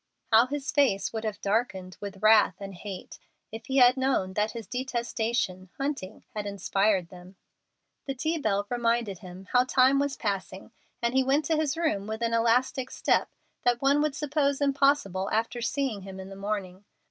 [0.33, 3.19] How his face would have darkened with wrath and hate,
[3.51, 7.35] if he had known that his detestation, Hunting, had inspired them!
[8.07, 10.71] The tea bell reminded him how time was passing,
[11.03, 13.29] and he went to his room with an elastic step
[13.63, 16.83] that one would suppose impossible after seeing him in the morning.